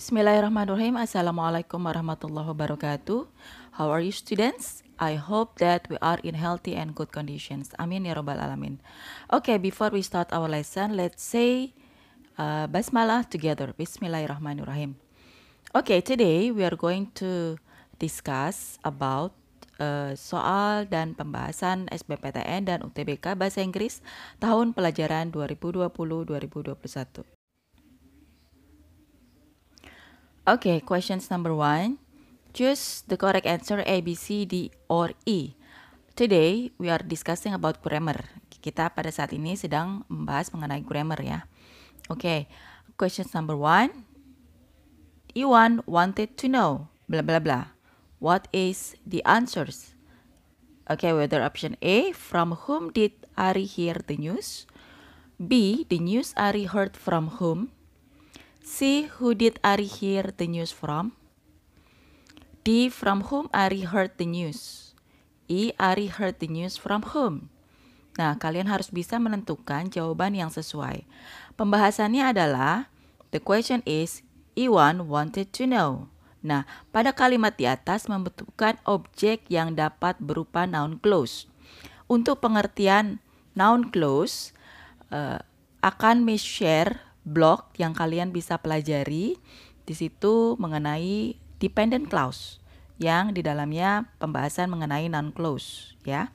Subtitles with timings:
[0.00, 0.96] Bismillahirrahmanirrahim.
[0.96, 3.28] Assalamualaikum warahmatullahi wabarakatuh.
[3.76, 4.80] How are you students?
[4.96, 7.76] I hope that we are in healthy and good conditions.
[7.76, 8.80] Amin ya rabbal alamin.
[9.28, 11.76] Okay, before we start our lesson, let's say
[12.40, 13.76] uh, basmalah together.
[13.76, 14.96] Bismillahirrahmanirrahim.
[15.76, 17.60] Okay, today we are going to
[18.00, 19.36] discuss about
[19.76, 24.00] uh, soal dan pembahasan SBPTN dan UTBK Bahasa Inggris
[24.40, 27.39] tahun pelajaran 2020-2021.
[30.50, 32.02] Okay, questions number one.
[32.58, 35.54] Choose the correct answer A, B, C, D, or E.
[36.18, 38.18] Today, we are discussing about grammar.
[38.58, 41.46] Kita pada saat ini sedang membahas mengenai grammar ya.
[42.10, 42.50] Okay,
[42.98, 43.94] questions number one.
[45.38, 47.70] Iwan wanted to know, blah, blah, blah.
[48.18, 49.94] What is the answers?
[50.90, 54.66] Okay, whether option A, from whom did Ari hear the news?
[55.38, 57.70] B, the news Ari heard from whom?
[58.60, 59.08] C.
[59.18, 61.16] Who did Ari hear the news from?
[62.62, 62.92] D.
[62.92, 64.92] From whom Ari heard the news?
[65.48, 65.72] E.
[65.80, 67.48] Ari heard the news from whom?
[68.20, 71.08] Nah, kalian harus bisa menentukan jawaban yang sesuai.
[71.56, 72.92] Pembahasannya adalah
[73.30, 74.26] The question is
[74.58, 76.10] Iwan wanted to know.
[76.42, 81.46] Nah, pada kalimat di atas membutuhkan objek yang dapat berupa noun clause.
[82.10, 83.22] Untuk pengertian
[83.54, 84.50] noun clause
[85.14, 85.38] uh,
[85.80, 89.38] akan share blog yang kalian bisa pelajari
[89.86, 92.58] di situ mengenai dependent clause
[92.98, 96.34] yang di dalamnya pembahasan mengenai noun clause ya.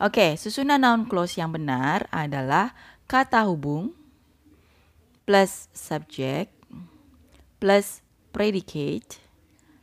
[0.00, 2.74] Oke, susunan noun clause yang benar adalah
[3.06, 3.92] kata hubung
[5.28, 6.50] plus subject
[7.62, 8.02] plus
[8.34, 9.22] predicate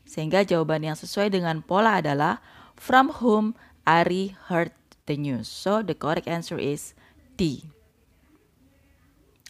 [0.03, 2.43] sehingga jawaban yang sesuai dengan pola adalah
[2.75, 3.55] from whom
[3.87, 4.75] Ari heard
[5.07, 5.47] the news.
[5.47, 6.93] So the correct answer is
[7.39, 7.71] D.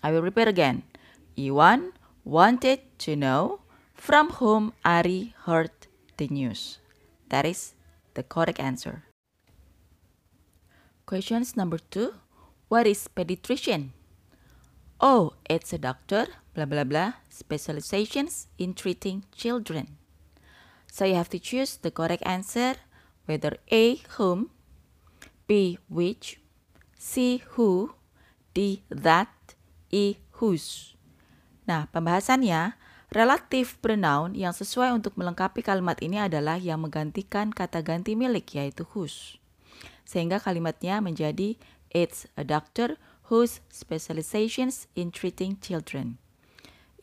[0.04, 0.84] I will repeat again.
[1.38, 3.62] Iwan wanted to know
[3.94, 5.72] from whom Ari heard
[6.18, 6.80] the news.
[7.30, 7.74] That is
[8.14, 9.04] the correct answer.
[11.06, 12.14] Questions number two.
[12.68, 13.92] What is pediatrician?
[15.00, 19.98] Oh, it's a doctor, blah blah blah, specializations in treating children.
[20.92, 22.76] So you have to choose the correct answer,
[23.26, 24.52] whether A, whom,
[25.48, 26.40] B, which,
[26.98, 27.96] C, who,
[28.54, 29.56] D, that,
[29.92, 30.96] E whose.
[31.68, 32.80] Nah, pembahasannya,
[33.12, 38.88] relatif pronoun yang sesuai untuk melengkapi kalimat ini adalah yang menggantikan kata ganti milik yaitu
[38.96, 39.38] whose.
[40.08, 41.60] Sehingga kalimatnya menjadi
[41.92, 42.96] It's a doctor
[43.28, 46.24] whose specializations in treating children.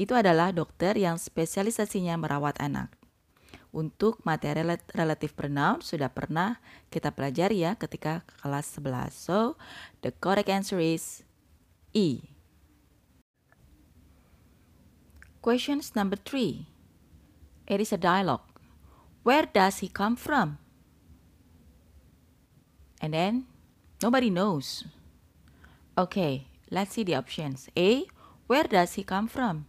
[0.01, 2.89] Itu adalah dokter yang spesialisasinya merawat anak.
[3.69, 4.65] Untuk materi
[4.97, 6.57] relatif pronoun sudah pernah
[6.89, 9.13] kita pelajari ya ketika kelas 11.
[9.13, 9.61] So,
[10.01, 11.21] the correct answer is
[11.93, 12.38] E.
[15.41, 16.67] Questions number three.
[17.67, 18.43] It is a dialogue.
[19.23, 20.59] Where does he come from?
[23.01, 23.47] And then
[24.03, 24.85] nobody knows.
[25.97, 27.69] Okay, let's see the options.
[27.77, 28.07] A.
[28.47, 29.67] Where does he come from?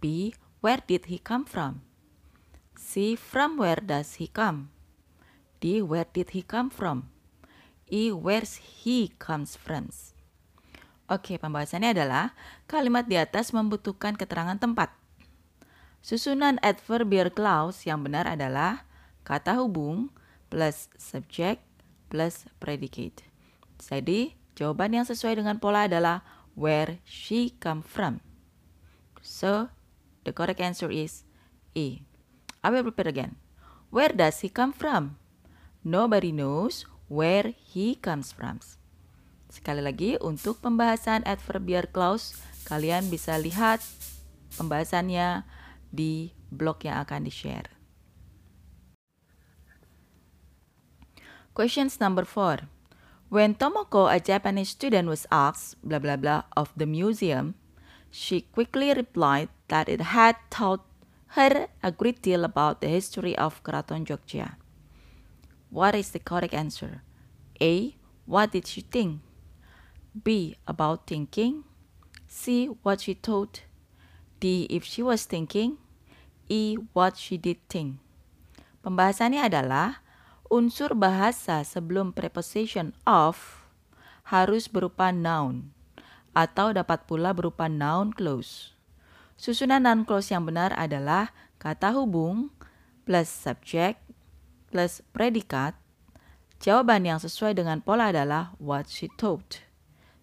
[0.00, 0.34] B.
[0.60, 1.82] Where did he come from?
[2.78, 3.16] C.
[3.16, 4.70] From where does he come?
[5.60, 5.82] D.
[5.82, 7.10] Where did he come from?
[7.90, 8.12] E.
[8.12, 9.90] Where's he comes from?
[11.04, 12.32] Oke, pembahasannya adalah
[12.64, 14.88] kalimat di atas membutuhkan keterangan tempat.
[16.00, 18.88] Susunan adverbial clause yang benar adalah
[19.24, 20.08] kata hubung
[20.48, 21.60] plus subject
[22.08, 23.24] plus predicate.
[23.80, 26.24] Jadi, jawaban yang sesuai dengan pola adalah
[26.56, 28.24] where she come from.
[29.20, 29.72] So,
[30.24, 31.28] the correct answer is
[31.76, 32.00] E.
[32.64, 33.36] I will repeat again.
[33.92, 35.20] Where does he come from?
[35.84, 38.60] Nobody knows where he comes from.
[39.54, 42.34] Sekali lagi, untuk pembahasan adverbial clause,
[42.66, 43.78] kalian bisa lihat
[44.58, 45.46] pembahasannya
[45.94, 47.70] di blog yang akan di-share.
[51.54, 52.66] Questions number four.
[53.30, 57.54] When Tomoko, a Japanese student, was asked, blah blah blah, of the museum,
[58.10, 60.82] she quickly replied that it had taught
[61.38, 64.58] her a great deal about the history of Keraton Jogja.
[65.70, 67.06] What is the correct answer?
[67.62, 67.94] A.
[68.26, 69.23] What did she think?
[70.14, 70.54] B.
[70.70, 71.66] About thinking.
[72.30, 72.70] C.
[72.86, 73.66] What she thought.
[74.38, 74.70] D.
[74.70, 75.82] If she was thinking.
[76.46, 76.78] E.
[76.94, 77.98] What she did think.
[78.86, 80.04] Pembahasannya adalah
[80.52, 83.66] unsur bahasa sebelum preposition of
[84.30, 85.74] harus berupa noun
[86.36, 88.76] atau dapat pula berupa noun clause.
[89.40, 92.54] Susunan noun clause yang benar adalah kata hubung
[93.08, 93.98] plus subject
[94.70, 95.74] plus predikat.
[96.60, 99.63] Jawaban yang sesuai dengan pola adalah what she thought.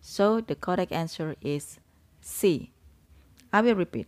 [0.02, 1.80] So the correct answer is
[2.20, 2.72] C.
[3.54, 4.08] I will repeat.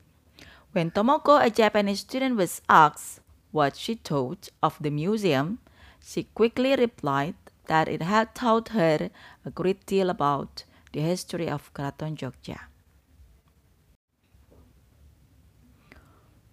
[0.71, 5.59] When Tomoko, a Japanese student, was asked what she thought of the museum,
[6.03, 7.35] she quickly replied
[7.67, 9.09] that it had taught her
[9.45, 12.59] a great deal about the history of Keraton Jogja.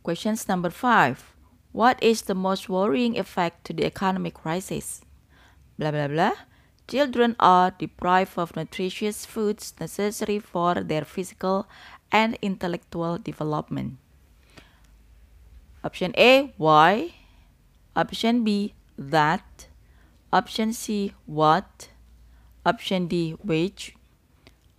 [0.02, 1.34] Questions number five.
[1.72, 5.02] What is the most worrying effect to the economic crisis?
[5.78, 6.32] Blah blah blah.
[6.90, 11.70] Children are deprived of nutritious foods necessary for their physical
[12.10, 14.02] and intellectual development.
[15.86, 17.14] Option A, why?
[17.94, 19.70] Option B, that.
[20.34, 21.94] Option C, what?
[22.66, 23.94] Option D, which?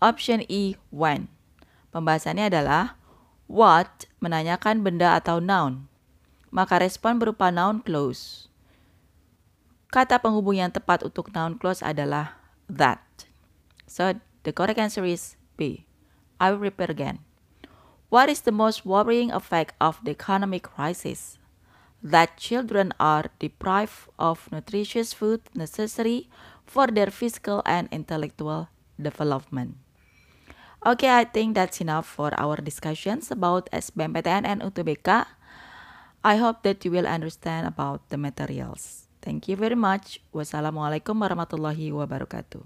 [0.03, 1.31] Option E, when.
[1.95, 2.99] Pembahasannya adalah
[3.47, 5.87] what menanyakan benda atau noun.
[6.51, 8.50] Maka respon berupa noun clause.
[9.91, 12.39] Kata penghubung yang tepat untuk noun clause adalah
[12.71, 13.03] that.
[13.91, 14.15] So,
[14.47, 15.83] the correct answer is B.
[16.39, 17.19] I will repeat again.
[18.07, 21.35] What is the most worrying effect of the economic crisis?
[21.99, 26.31] That children are deprived of nutritious food necessary
[26.63, 29.75] for their physical and intellectual development.
[30.87, 35.27] Okay, I think that's enough for our discussions about SBMPTN and UTBK.
[36.23, 39.00] I hope that you will understand about the materials.
[39.21, 40.17] Thank you very much.
[40.33, 42.65] Wassalamualaikum warahmatullahi wabarakatuh.